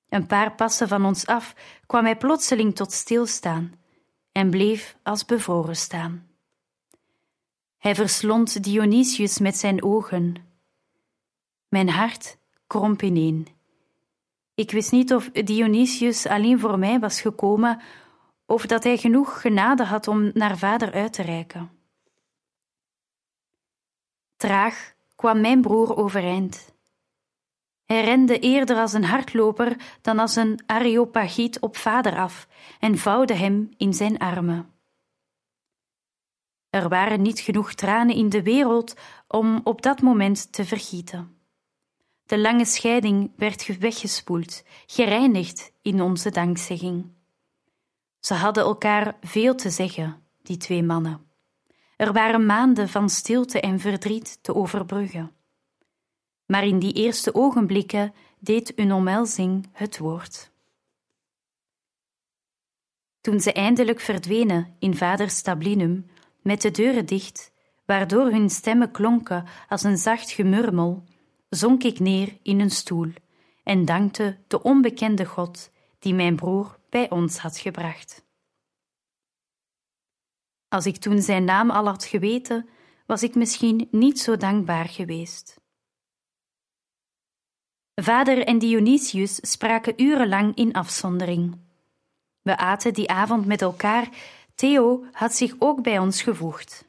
Een 0.10 0.25
paar 0.25 0.55
passen 0.55 0.88
van 0.88 1.05
ons 1.05 1.25
af 1.25 1.55
kwam 1.86 2.03
hij 2.03 2.17
plotseling 2.17 2.75
tot 2.75 2.91
stilstaan 2.91 3.74
en 4.31 4.50
bleef 4.50 4.98
als 5.03 5.25
bevroren 5.25 5.75
staan. 5.75 6.27
Hij 7.77 7.96
verslond 7.96 8.63
Dionysius 8.63 9.39
met 9.39 9.58
zijn 9.58 9.84
ogen. 9.84 10.36
Mijn 11.67 11.89
hart 11.89 12.38
kromp 12.67 13.01
ineen. 13.01 13.48
Ik 14.55 14.72
wist 14.72 14.91
niet 14.91 15.13
of 15.13 15.29
Dionysius 15.29 16.27
alleen 16.27 16.60
voor 16.60 16.79
mij 16.79 17.00
was 17.00 17.22
gekomen 17.22 17.81
of 18.46 18.65
dat 18.65 18.84
hij 18.84 18.98
genoeg 18.98 19.41
genade 19.41 19.84
had 19.84 20.08
om 20.08 20.31
naar 20.34 20.58
vader 20.58 20.91
uit 20.91 21.13
te 21.13 21.22
reiken. 21.22 21.78
Traag 24.39 24.93
kwam 25.15 25.41
mijn 25.41 25.62
broer 25.62 25.98
overeind. 25.98 26.74
Hij 27.86 28.03
rende 28.03 28.39
eerder 28.39 28.77
als 28.77 28.93
een 28.93 29.03
hardloper 29.03 29.98
dan 30.01 30.19
als 30.19 30.36
een 30.36 30.63
areopagiet 30.65 31.60
op 31.60 31.77
vader 31.77 32.17
af 32.17 32.48
en 32.79 32.98
vouwde 32.98 33.34
hem 33.34 33.69
in 33.77 33.93
zijn 33.93 34.17
armen. 34.17 34.74
Er 36.69 36.89
waren 36.89 37.22
niet 37.22 37.39
genoeg 37.39 37.74
tranen 37.74 38.15
in 38.15 38.29
de 38.29 38.43
wereld 38.43 38.93
om 39.27 39.62
op 39.63 39.81
dat 39.81 40.01
moment 40.01 40.51
te 40.51 40.65
vergieten. 40.65 41.38
De 42.24 42.39
lange 42.39 42.65
scheiding 42.65 43.31
werd 43.36 43.77
weggespoeld, 43.77 44.63
gereinigd 44.86 45.72
in 45.81 46.01
onze 46.01 46.29
dankzegging. 46.29 47.12
Ze 48.19 48.34
hadden 48.34 48.63
elkaar 48.63 49.17
veel 49.22 49.55
te 49.55 49.69
zeggen, 49.69 50.24
die 50.41 50.58
twee 50.58 50.84
mannen. 50.84 51.28
Er 52.00 52.13
waren 52.13 52.46
maanden 52.46 52.89
van 52.89 53.10
stilte 53.10 53.60
en 53.60 53.79
verdriet 53.79 54.39
te 54.41 54.56
overbruggen. 54.56 55.32
Maar 56.46 56.65
in 56.65 56.79
die 56.79 56.94
eerste 56.94 57.36
ogenblikken 57.36 58.13
deed 58.39 58.72
een 58.75 58.94
omhelzing 58.94 59.70
het 59.72 59.98
woord. 59.98 60.51
Toen 63.22 63.39
ze 63.39 63.53
eindelijk 63.53 64.00
verdwenen 64.00 64.75
in 64.79 64.96
vaders 64.96 65.41
tablinum, 65.41 66.10
met 66.41 66.62
de 66.62 66.72
deuren 66.72 67.06
dicht, 67.06 67.51
waardoor 67.86 68.29
hun 68.32 68.50
stemmen 68.50 68.91
klonken 68.91 69.46
als 69.70 69.84
een 69.84 69.98
zacht 69.98 70.32
gemurmel, 70.32 71.03
zonk 71.50 71.84
ik 71.84 72.00
neer 72.00 72.38
in 72.41 72.60
een 72.60 72.72
stoel 72.72 73.12
en 73.63 73.86
dankte 73.86 74.38
de 74.48 74.62
onbekende 74.62 75.25
God 75.25 75.72
die 76.00 76.13
mijn 76.13 76.36
broer 76.36 76.79
bij 76.89 77.10
ons 77.10 77.38
had 77.38 77.58
gebracht. 77.58 78.27
Als 80.69 80.85
ik 80.85 80.97
toen 80.97 81.21
zijn 81.21 81.43
naam 81.43 81.69
al 81.69 81.85
had 81.85 82.03
geweten, 82.03 82.69
was 83.05 83.23
ik 83.23 83.35
misschien 83.35 83.88
niet 83.91 84.19
zo 84.19 84.38
dankbaar 84.38 84.85
geweest. 84.85 85.59
Vader 87.95 88.45
en 88.45 88.59
Dionysius 88.59 89.35
spraken 89.35 90.01
urenlang 90.01 90.55
in 90.55 90.73
afzondering. 90.73 91.57
We 92.41 92.57
aten 92.57 92.93
die 92.93 93.09
avond 93.09 93.45
met 93.45 93.61
elkaar. 93.61 94.09
Theo 94.55 95.05
had 95.11 95.35
zich 95.35 95.55
ook 95.59 95.83
bij 95.83 95.99
ons 95.99 96.21
gevoegd. 96.21 96.88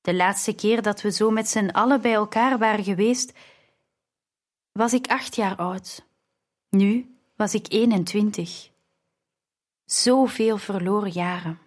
De 0.00 0.14
laatste 0.14 0.54
keer 0.54 0.82
dat 0.82 1.00
we 1.00 1.10
zo 1.10 1.30
met 1.30 1.48
z'n 1.48 1.68
allen 1.68 2.00
bij 2.00 2.12
elkaar 2.12 2.58
waren 2.58 2.84
geweest, 2.84 3.32
was 4.72 4.92
ik 4.92 5.06
acht 5.06 5.36
jaar 5.36 5.56
oud. 5.56 6.06
Nu 6.68 7.16
was 7.36 7.54
ik 7.54 7.66
21. 7.68 8.70
Zoveel 9.84 10.58
verloren 10.58 11.10
jaren. 11.10 11.58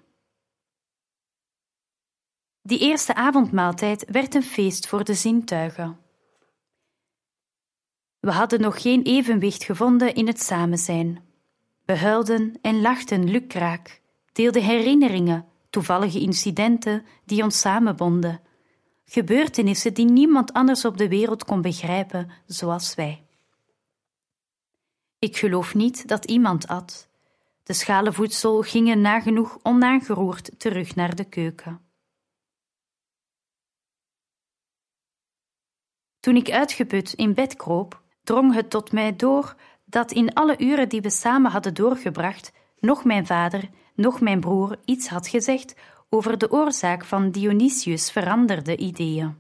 Die 2.68 2.80
eerste 2.80 3.16
avondmaaltijd 3.16 4.06
werd 4.08 4.36
een 4.36 4.44
feest 4.44 4.88
voor 4.88 5.04
de 5.04 5.14
zintuigen. 5.14 5.98
We 8.20 8.32
hadden 8.32 8.62
nog 8.62 8.82
geen 8.82 9.04
evenwicht 9.04 9.64
gevonden 9.64 10.16
in 10.16 10.28
het 10.28 10.42
samen 10.42 10.78
zijn. 10.78 11.24
We 11.86 11.98
huilden 11.98 12.54
en 12.62 12.82
lachten 12.82 13.30
lukraak, 13.30 14.02
deelden 14.32 14.64
herinneringen, 14.64 15.46
toevallige 15.70 16.20
incidenten 16.20 17.06
die 17.26 17.44
ons 17.44 17.60
samenbonden, 17.60 18.42
gebeurtenissen 19.06 19.94
die 19.94 20.06
niemand 20.06 20.54
anders 20.54 20.86
op 20.86 20.98
de 20.98 21.08
wereld 21.08 21.44
kon 21.44 21.62
begrijpen 21.62 22.32
zoals 22.46 22.96
wij. 22.96 23.24
Ik 25.20 25.38
geloof 25.38 25.76
niet 25.76 26.08
dat 26.08 26.26
iemand 26.26 26.68
at. 26.68 27.08
De 27.64 27.74
schalen 27.74 28.14
voedsel 28.14 28.62
gingen 28.62 29.02
nagenoeg 29.02 29.58
onaangeroerd 29.62 30.60
terug 30.60 30.96
naar 30.96 31.16
de 31.16 31.24
keuken. 31.24 31.85
Toen 36.26 36.36
ik 36.36 36.52
uitgeput 36.52 37.14
in 37.14 37.34
bed 37.34 37.56
kroop, 37.56 38.02
drong 38.24 38.54
het 38.54 38.70
tot 38.70 38.92
mij 38.92 39.16
door 39.16 39.56
dat 39.86 40.12
in 40.12 40.34
alle 40.34 40.58
uren 40.58 40.90
die 40.90 41.02
we 41.02 41.10
samen 41.10 41.52
hadden 41.52 41.74
doorgebracht, 41.74 42.52
nog 42.80 43.04
mijn 43.04 43.26
vader, 43.26 43.70
nog 43.96 44.22
mijn 44.22 44.40
broer 44.40 44.80
iets 44.86 45.08
had 45.08 45.28
gezegd 45.28 45.76
over 46.10 46.38
de 46.38 46.52
oorzaak 46.52 47.06
van 47.06 47.32
Dionysius' 47.32 48.12
veranderde 48.12 48.78
ideeën. 48.78 49.36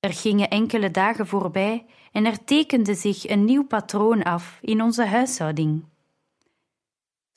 Er 0.00 0.12
gingen 0.12 0.48
enkele 0.48 0.90
dagen 0.90 1.26
voorbij 1.26 1.86
en 2.12 2.24
er 2.24 2.44
tekende 2.44 2.94
zich 2.94 3.28
een 3.28 3.44
nieuw 3.44 3.66
patroon 3.66 4.22
af 4.22 4.58
in 4.60 4.82
onze 4.82 5.04
huishouding. 5.04 5.84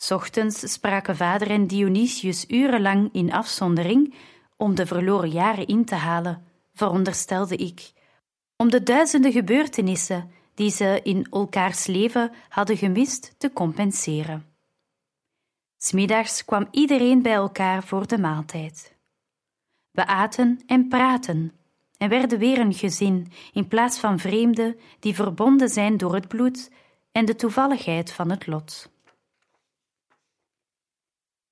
Ochtends 0.09 0.71
spraken 0.73 1.15
vader 1.15 1.49
en 1.49 1.67
Dionysius 1.67 2.45
urenlang 2.47 3.09
in 3.11 3.33
afzondering 3.33 4.13
om 4.55 4.75
de 4.75 4.85
verloren 4.85 5.29
jaren 5.29 5.67
in 5.67 5.85
te 5.85 5.95
halen, 5.95 6.46
veronderstelde 6.77 7.55
ik, 7.55 7.91
om 8.55 8.69
de 8.69 8.83
duizenden 8.83 9.31
gebeurtenissen 9.31 10.31
die 10.53 10.69
ze 10.69 10.99
in 11.03 11.27
elkaars 11.31 11.85
leven 11.85 12.31
hadden 12.49 12.77
gemist 12.77 13.35
te 13.37 13.53
compenseren. 13.53 14.45
Smiddags 15.77 16.45
kwam 16.45 16.67
iedereen 16.71 17.21
bij 17.21 17.33
elkaar 17.33 17.83
voor 17.83 18.07
de 18.07 18.17
maaltijd. 18.17 18.95
We 19.91 20.05
aten 20.05 20.61
en 20.65 20.87
praten 20.87 21.53
en 21.97 22.09
werden 22.09 22.39
weer 22.39 22.59
een 22.59 22.73
gezin 22.73 23.31
in 23.53 23.67
plaats 23.67 23.99
van 23.99 24.19
vreemden 24.19 24.79
die 24.99 25.15
verbonden 25.15 25.69
zijn 25.69 25.97
door 25.97 26.13
het 26.13 26.27
bloed 26.27 26.71
en 27.11 27.25
de 27.25 27.35
toevalligheid 27.35 28.11
van 28.11 28.29
het 28.29 28.47
lot. 28.47 28.91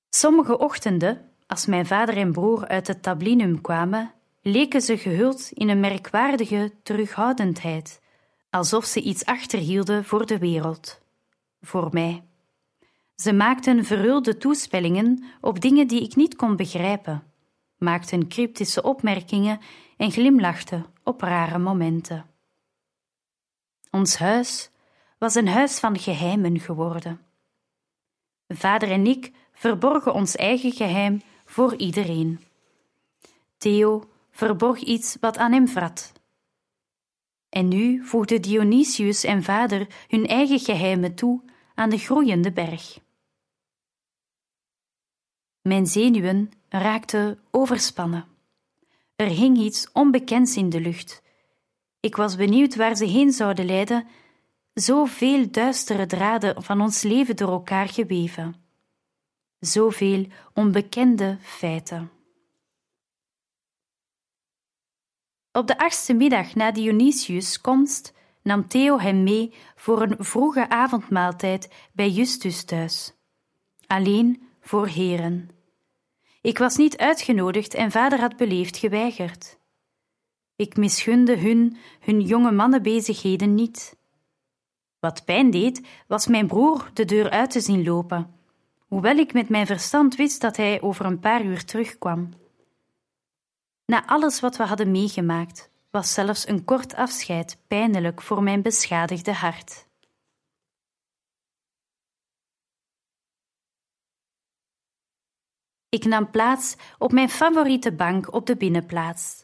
Sommige 0.09 0.57
ochtenden, 0.57 1.31
als 1.47 1.65
mijn 1.65 1.85
vader 1.85 2.17
en 2.17 2.31
broer 2.31 2.67
uit 2.67 2.87
het 2.87 3.03
tablinum 3.03 3.61
kwamen, 3.61 4.13
leken 4.47 4.81
ze 4.81 4.97
gehuld 4.97 5.49
in 5.53 5.69
een 5.69 5.79
merkwaardige 5.79 6.71
terughoudendheid, 6.83 8.01
alsof 8.49 8.85
ze 8.85 9.01
iets 9.01 9.25
achterhielden 9.25 10.05
voor 10.05 10.25
de 10.25 10.37
wereld, 10.37 11.01
voor 11.61 11.89
mij. 11.91 12.23
Ze 13.15 13.33
maakten 13.33 13.85
verhulde 13.85 14.37
toespellingen 14.37 15.23
op 15.41 15.61
dingen 15.61 15.87
die 15.87 16.01
ik 16.01 16.15
niet 16.15 16.35
kon 16.35 16.55
begrijpen, 16.55 17.23
maakten 17.77 18.27
cryptische 18.27 18.83
opmerkingen 18.83 19.59
en 19.97 20.11
glimlachten 20.11 20.85
op 21.03 21.21
rare 21.21 21.57
momenten. 21.57 22.25
Ons 23.91 24.17
huis 24.17 24.69
was 25.17 25.35
een 25.35 25.47
huis 25.47 25.79
van 25.79 25.99
geheimen 25.99 26.59
geworden. 26.59 27.21
Vader 28.47 28.91
en 28.91 29.05
ik 29.05 29.31
verborgen 29.51 30.13
ons 30.13 30.35
eigen 30.35 30.71
geheim 30.71 31.21
voor 31.45 31.75
iedereen. 31.75 32.39
Theo 33.57 34.13
verborg 34.35 34.79
iets 34.79 35.17
wat 35.19 35.37
aan 35.37 35.51
hem 35.51 35.67
vrat. 35.67 36.11
En 37.49 37.67
nu 37.67 38.05
voegden 38.05 38.41
Dionysius 38.41 39.23
en 39.23 39.43
vader 39.43 39.87
hun 40.07 40.27
eigen 40.27 40.59
geheimen 40.59 41.15
toe 41.15 41.41
aan 41.75 41.89
de 41.89 41.97
groeiende 41.97 42.51
berg. 42.51 42.99
Mijn 45.61 45.87
zenuwen 45.87 46.51
raakten 46.69 47.39
overspannen. 47.51 48.25
Er 49.15 49.27
hing 49.27 49.57
iets 49.57 49.91
onbekends 49.91 50.55
in 50.57 50.69
de 50.69 50.81
lucht. 50.81 51.21
Ik 51.99 52.15
was 52.15 52.35
benieuwd 52.35 52.75
waar 52.75 52.95
ze 52.95 53.05
heen 53.05 53.31
zouden 53.31 53.65
leiden, 53.65 54.07
zoveel 54.73 55.51
duistere 55.51 56.05
draden 56.05 56.63
van 56.63 56.81
ons 56.81 57.01
leven 57.01 57.35
door 57.35 57.49
elkaar 57.49 57.87
geweven. 57.87 58.55
Zoveel 59.59 60.27
onbekende 60.53 61.37
feiten. 61.41 62.14
Op 65.55 65.67
de 65.67 65.77
achtste 65.77 66.13
middag 66.13 66.55
na 66.55 66.71
Dionysius' 66.71 67.61
komst 67.61 68.13
nam 68.41 68.67
Theo 68.67 68.99
hem 68.99 69.23
mee 69.23 69.53
voor 69.75 70.01
een 70.01 70.15
vroege 70.19 70.69
avondmaaltijd 70.69 71.73
bij 71.93 72.09
Justus 72.09 72.63
thuis. 72.63 73.13
Alleen 73.87 74.47
voor 74.61 74.87
heren. 74.87 75.49
Ik 76.41 76.57
was 76.57 76.75
niet 76.75 76.97
uitgenodigd 76.97 77.73
en 77.73 77.91
vader 77.91 78.19
had 78.19 78.37
beleefd 78.37 78.77
geweigerd. 78.77 79.57
Ik 80.55 80.77
misgunde 80.77 81.37
hun 81.37 81.77
hun 81.99 82.21
jonge 82.21 82.51
mannenbezigheden 82.51 83.55
niet. 83.55 83.95
Wat 84.99 85.25
pijn 85.25 85.51
deed, 85.51 85.81
was 86.07 86.27
mijn 86.27 86.47
broer 86.47 86.89
de 86.93 87.05
deur 87.05 87.29
uit 87.29 87.51
te 87.51 87.59
zien 87.59 87.83
lopen, 87.83 88.35
hoewel 88.87 89.17
ik 89.17 89.33
met 89.33 89.49
mijn 89.49 89.65
verstand 89.65 90.15
wist 90.15 90.41
dat 90.41 90.57
hij 90.57 90.81
over 90.81 91.05
een 91.05 91.19
paar 91.19 91.45
uur 91.45 91.65
terugkwam. 91.65 92.29
Na 93.85 94.05
alles 94.05 94.39
wat 94.39 94.57
we 94.57 94.63
hadden 94.63 94.91
meegemaakt, 94.91 95.69
was 95.89 96.13
zelfs 96.13 96.47
een 96.47 96.63
kort 96.63 96.95
afscheid 96.95 97.57
pijnlijk 97.67 98.21
voor 98.21 98.43
mijn 98.43 98.61
beschadigde 98.61 99.33
hart. 99.33 99.87
Ik 105.89 106.05
nam 106.05 106.31
plaats 106.31 106.75
op 106.97 107.11
mijn 107.11 107.29
favoriete 107.29 107.91
bank 107.91 108.33
op 108.33 108.45
de 108.45 108.57
binnenplaats. 108.57 109.43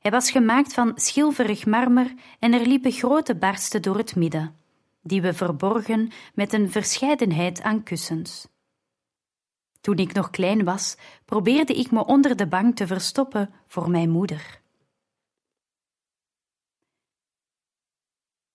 Hij 0.00 0.10
was 0.10 0.30
gemaakt 0.30 0.74
van 0.74 0.92
schilverig 0.94 1.66
marmer 1.66 2.14
en 2.38 2.52
er 2.52 2.66
liepen 2.66 2.92
grote 2.92 3.34
barsten 3.34 3.82
door 3.82 3.96
het 3.96 4.16
midden, 4.16 4.56
die 5.02 5.22
we 5.22 5.34
verborgen 5.34 6.10
met 6.34 6.52
een 6.52 6.70
verscheidenheid 6.70 7.62
aan 7.62 7.82
kussens. 7.82 8.46
Toen 9.86 9.96
ik 9.96 10.12
nog 10.12 10.30
klein 10.30 10.64
was, 10.64 10.96
probeerde 11.24 11.74
ik 11.74 11.90
me 11.90 12.04
onder 12.04 12.36
de 12.36 12.46
bank 12.46 12.76
te 12.76 12.86
verstoppen 12.86 13.54
voor 13.66 13.90
mijn 13.90 14.10
moeder. 14.10 14.60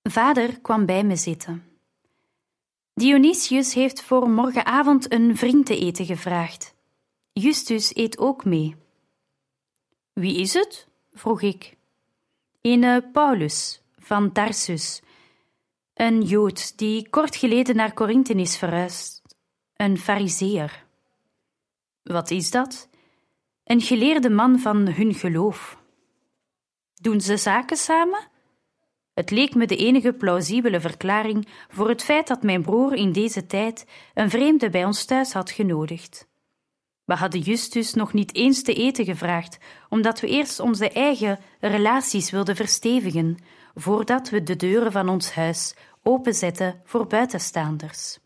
Vader 0.04 0.60
kwam 0.60 0.86
bij 0.86 1.04
me 1.04 1.16
zitten. 1.16 1.64
Dionysius 2.94 3.74
heeft 3.74 4.02
voor 4.02 4.30
morgenavond 4.30 5.12
een 5.14 5.38
vriend 5.38 5.66
te 5.66 5.78
eten 5.78 6.06
gevraagd. 6.06 6.74
Justus 7.34 7.96
eet 7.96 8.18
ook 8.18 8.46
mee. 8.46 8.76
Wie 10.14 10.38
is 10.38 10.54
het? 10.54 10.88
vroeg 11.14 11.42
ik. 11.42 11.78
Een 12.62 13.12
Paulus 13.12 13.82
van 14.00 14.32
Tarsus, 14.32 15.02
een 15.94 16.22
Jood 16.22 16.78
die 16.78 17.10
kort 17.10 17.36
geleden 17.36 17.76
naar 17.76 17.94
Korinthe 17.94 18.34
is 18.34 18.58
verhuisd, 18.58 19.22
een 19.76 19.98
Fariseer. 19.98 20.90
Wat 22.04 22.32
is 22.32 22.52
dat? 22.52 22.90
Een 23.64 23.82
geleerde 23.82 24.30
man 24.30 24.60
van 24.60 24.88
hun 24.88 25.14
geloof. 25.14 25.78
Doen 26.94 27.22
ze 27.22 27.38
zaken 27.38 27.78
samen? 27.78 28.30
Het 29.14 29.32
leek 29.32 29.56
me 29.56 29.68
de 29.68 29.76
enige 29.76 30.14
plausibele 30.14 30.80
verklaring 30.80 31.48
voor 31.70 31.90
het 31.90 32.04
feit 32.04 32.28
dat 32.28 32.44
mijn 32.44 32.62
broer 32.62 32.94
in 32.94 33.12
deze 33.12 33.46
tijd 33.46 33.86
een 34.14 34.30
vreemde 34.30 34.70
bij 34.70 34.86
ons 34.86 35.06
thuis 35.06 35.34
had 35.34 35.52
genodigd. 35.52 36.30
We 37.06 37.14
hadden 37.14 37.42
Justus 37.42 37.94
nog 37.94 38.14
niet 38.14 38.36
eens 38.36 38.64
te 38.64 38.74
eten 38.74 39.06
gevraagd, 39.06 39.58
omdat 39.90 40.20
we 40.20 40.28
eerst 40.28 40.60
onze 40.60 40.90
eigen 40.90 41.40
relaties 41.60 42.32
wilden 42.32 42.56
verstevigen, 42.56 43.38
voordat 43.76 44.30
we 44.30 44.44
de 44.44 44.56
deuren 44.56 44.92
van 44.92 45.10
ons 45.10 45.34
huis 45.34 45.76
openzetten 46.04 46.82
voor 46.84 47.08
buitenstaanders. 47.08 48.20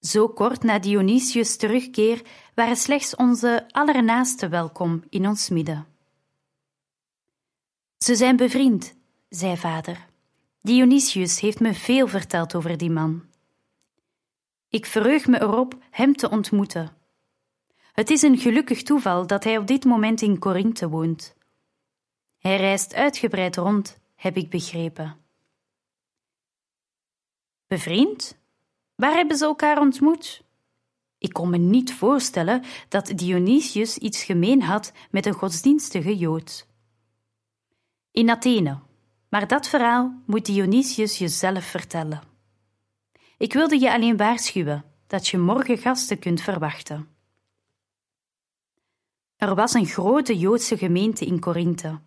Zo 0.00 0.28
kort 0.28 0.62
na 0.62 0.78
Dionysius' 0.78 1.56
terugkeer 1.56 2.22
waren 2.54 2.76
slechts 2.76 3.16
onze 3.16 3.68
allernaasten 3.70 4.50
welkom 4.50 5.04
in 5.08 5.26
ons 5.26 5.48
midden. 5.48 5.86
Ze 7.98 8.14
zijn 8.14 8.36
bevriend, 8.36 8.94
zei 9.28 9.56
vader. 9.56 10.06
Dionysius 10.62 11.40
heeft 11.40 11.60
me 11.60 11.74
veel 11.74 12.08
verteld 12.08 12.54
over 12.54 12.76
die 12.76 12.90
man. 12.90 13.24
Ik 14.68 14.86
verheug 14.86 15.26
me 15.26 15.40
erop 15.40 15.74
hem 15.90 16.16
te 16.16 16.30
ontmoeten. 16.30 16.96
Het 17.92 18.10
is 18.10 18.22
een 18.22 18.38
gelukkig 18.38 18.82
toeval 18.82 19.26
dat 19.26 19.44
hij 19.44 19.58
op 19.58 19.66
dit 19.66 19.84
moment 19.84 20.20
in 20.20 20.38
Corinthe 20.38 20.88
woont. 20.88 21.34
Hij 22.38 22.56
reist 22.56 22.94
uitgebreid 22.94 23.56
rond, 23.56 23.98
heb 24.14 24.36
ik 24.36 24.50
begrepen. 24.50 25.16
Bevriend? 27.66 28.39
Waar 29.00 29.14
hebben 29.14 29.36
ze 29.36 29.44
elkaar 29.44 29.80
ontmoet? 29.80 30.42
Ik 31.18 31.32
kon 31.32 31.50
me 31.50 31.56
niet 31.56 31.94
voorstellen 31.94 32.62
dat 32.88 33.12
Dionysius 33.14 33.98
iets 33.98 34.22
gemeen 34.22 34.62
had 34.62 34.92
met 35.10 35.26
een 35.26 35.34
godsdienstige 35.34 36.16
Jood. 36.16 36.66
In 38.10 38.30
Athene, 38.30 38.78
maar 39.28 39.46
dat 39.46 39.68
verhaal 39.68 40.22
moet 40.26 40.46
Dionysius 40.46 41.18
jezelf 41.18 41.64
vertellen. 41.64 42.22
Ik 43.38 43.52
wilde 43.52 43.78
je 43.78 43.92
alleen 43.92 44.16
waarschuwen 44.16 44.84
dat 45.06 45.28
je 45.28 45.38
morgen 45.38 45.78
gasten 45.78 46.18
kunt 46.18 46.40
verwachten. 46.40 47.08
Er 49.36 49.54
was 49.54 49.74
een 49.74 49.86
grote 49.86 50.38
Joodse 50.38 50.76
gemeente 50.78 51.24
in 51.24 51.40
Korinthe. 51.40 52.00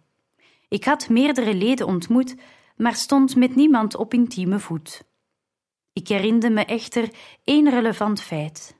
Ik 0.67 0.83
had 0.83 1.09
meerdere 1.09 1.53
leden 1.53 1.87
ontmoet, 1.87 2.35
maar 2.77 2.95
stond 2.95 3.35
met 3.35 3.55
niemand 3.55 3.95
op 3.95 4.13
intieme 4.13 4.59
voet. 4.59 5.11
Ik 5.93 6.07
herinnerde 6.07 6.49
me 6.49 6.65
echter 6.65 7.13
één 7.43 7.69
relevant 7.69 8.21
feit. 8.21 8.75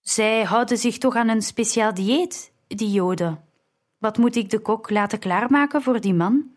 Zij 0.00 0.44
houden 0.44 0.78
zich 0.78 0.98
toch 0.98 1.14
aan 1.14 1.28
een 1.28 1.42
speciaal 1.42 1.94
dieet, 1.94 2.52
die 2.66 2.90
Joden. 2.90 3.44
Wat 3.98 4.18
moet 4.18 4.36
ik 4.36 4.50
de 4.50 4.58
kok 4.58 4.90
laten 4.90 5.18
klaarmaken 5.18 5.82
voor 5.82 6.00
die 6.00 6.14
man? 6.14 6.54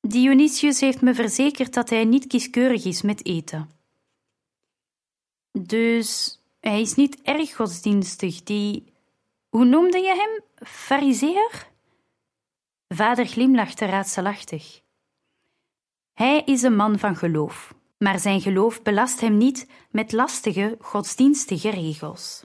Dionysius 0.00 0.80
heeft 0.80 1.00
me 1.00 1.14
verzekerd 1.14 1.74
dat 1.74 1.90
hij 1.90 2.04
niet 2.04 2.26
kieskeurig 2.26 2.84
is 2.84 3.02
met 3.02 3.26
eten. 3.26 3.70
Dus 5.52 6.40
hij 6.60 6.80
is 6.80 6.94
niet 6.94 7.22
erg 7.22 7.54
godsdienstig, 7.56 8.42
die. 8.42 8.92
Hoe 9.48 9.64
noemde 9.64 9.98
je 9.98 10.14
hem? 10.14 10.66
Fariseer? 10.68 11.68
Vader 12.88 13.26
glimlachte 13.26 13.84
raadselachtig. 13.84 14.80
Hij 16.16 16.42
is 16.44 16.62
een 16.62 16.76
man 16.76 16.98
van 16.98 17.16
geloof, 17.16 17.74
maar 17.98 18.18
zijn 18.18 18.40
geloof 18.40 18.82
belast 18.82 19.20
hem 19.20 19.36
niet 19.36 19.68
met 19.90 20.12
lastige 20.12 20.76
godsdienstige 20.80 21.70
regels. 21.70 22.44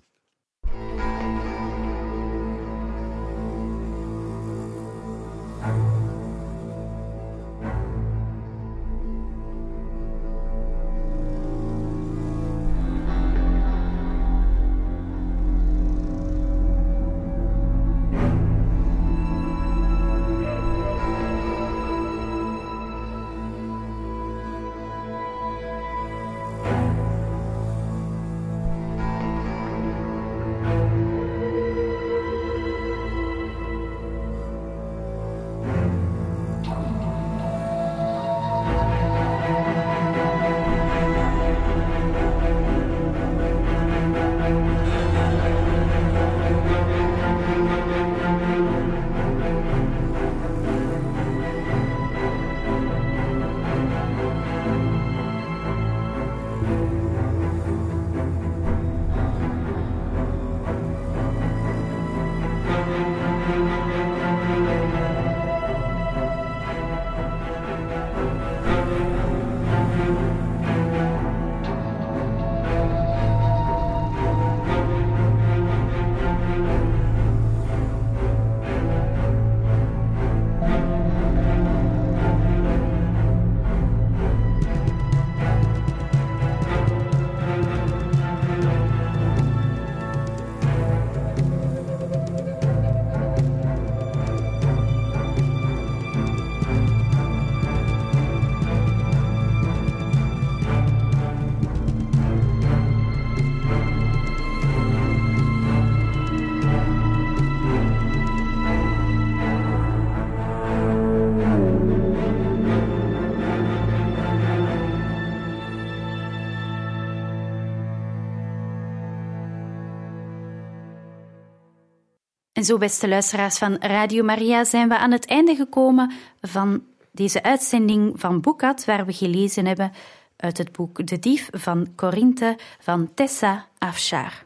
Zo, 122.64 122.78
beste 122.78 123.08
luisteraars 123.08 123.58
van 123.58 123.76
Radio 123.76 124.24
Maria, 124.24 124.64
zijn 124.64 124.90
we 124.90 124.98
aan 124.98 125.12
het 125.12 125.26
einde 125.26 125.56
gekomen 125.56 126.12
van 126.42 126.84
deze 127.12 127.44
uitzending 127.44 128.20
van 128.20 128.42
Boekat, 128.42 128.86
waar 128.86 129.06
we 129.06 129.14
gelezen 129.14 129.66
hebben 129.66 129.92
uit 130.36 130.58
het 130.58 130.72
boek 130.72 131.08
De 131.08 131.20
Dief 131.20 131.50
van 131.52 131.88
Corinthe 131.96 132.58
van 132.80 133.14
Tessa 133.14 133.68
Afshar. 133.78 134.46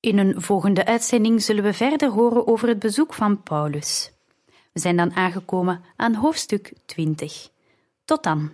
In 0.00 0.18
een 0.18 0.42
volgende 0.42 0.84
uitzending 0.84 1.42
zullen 1.42 1.64
we 1.64 1.72
verder 1.72 2.10
horen 2.10 2.46
over 2.46 2.68
het 2.68 2.78
bezoek 2.78 3.14
van 3.14 3.42
Paulus. 3.42 4.12
We 4.72 4.80
zijn 4.80 4.96
dan 4.96 5.14
aangekomen 5.14 5.84
aan 5.96 6.14
hoofdstuk 6.14 6.72
20. 6.86 7.48
Tot 8.04 8.22
dan. 8.22 8.50